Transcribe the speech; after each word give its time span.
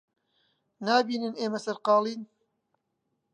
نابینن 0.85 1.33
ئێمە 1.39 1.59
سەرقاڵین؟ 1.65 2.21